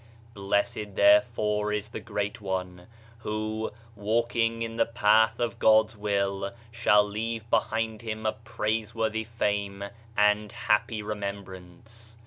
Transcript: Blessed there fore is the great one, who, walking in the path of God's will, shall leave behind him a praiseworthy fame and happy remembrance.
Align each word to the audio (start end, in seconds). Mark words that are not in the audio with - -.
Blessed 0.33 0.95
there 0.95 1.21
fore 1.21 1.71
is 1.71 1.89
the 1.89 1.99
great 1.99 2.41
one, 2.41 2.87
who, 3.19 3.69
walking 3.95 4.63
in 4.63 4.77
the 4.77 4.85
path 4.87 5.39
of 5.39 5.59
God's 5.59 5.95
will, 5.95 6.55
shall 6.71 7.03
leave 7.03 7.47
behind 7.51 8.01
him 8.01 8.25
a 8.25 8.31
praiseworthy 8.31 9.23
fame 9.25 9.83
and 10.17 10.51
happy 10.51 11.03
remembrance. 11.03 12.17